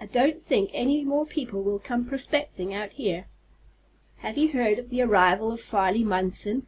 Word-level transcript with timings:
I 0.00 0.06
don't 0.06 0.40
think 0.40 0.70
any 0.72 1.02
more 1.04 1.26
people 1.26 1.64
will 1.64 1.80
come 1.80 2.04
prospecting 2.04 2.72
out 2.72 2.92
here." 2.92 3.26
"Have 4.18 4.38
you 4.38 4.50
heard 4.52 4.78
of 4.78 4.88
the 4.88 5.02
arrival 5.02 5.50
of 5.50 5.60
Farley 5.60 6.04
Munson?" 6.04 6.62